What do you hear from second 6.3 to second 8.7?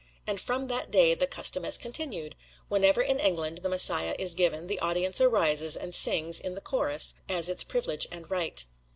in the "Chorus," as its privilege and right.